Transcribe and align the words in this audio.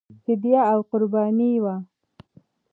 فدیه 0.21 0.61
او 0.71 0.79
قرباني 0.89 1.51
وه. 1.63 1.75